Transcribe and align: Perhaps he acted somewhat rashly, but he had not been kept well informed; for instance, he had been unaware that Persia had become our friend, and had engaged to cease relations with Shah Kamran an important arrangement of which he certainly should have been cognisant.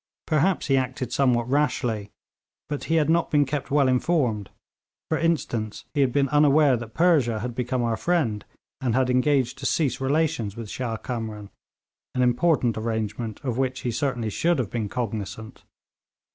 Perhaps 0.25 0.65
he 0.65 0.77
acted 0.77 1.13
somewhat 1.13 1.47
rashly, 1.47 2.09
but 2.69 2.85
he 2.85 2.95
had 2.95 3.07
not 3.07 3.29
been 3.29 3.45
kept 3.45 3.69
well 3.69 3.87
informed; 3.87 4.49
for 5.09 5.19
instance, 5.19 5.85
he 5.93 6.01
had 6.01 6.11
been 6.11 6.27
unaware 6.29 6.75
that 6.75 6.95
Persia 6.95 7.37
had 7.41 7.53
become 7.53 7.83
our 7.83 7.95
friend, 7.95 8.43
and 8.81 8.95
had 8.95 9.11
engaged 9.11 9.59
to 9.59 9.67
cease 9.67 10.01
relations 10.01 10.57
with 10.57 10.71
Shah 10.71 10.97
Kamran 10.97 11.51
an 12.15 12.23
important 12.23 12.79
arrangement 12.79 13.41
of 13.43 13.59
which 13.59 13.81
he 13.81 13.91
certainly 13.91 14.31
should 14.31 14.57
have 14.57 14.71
been 14.71 14.89
cognisant. 14.89 15.63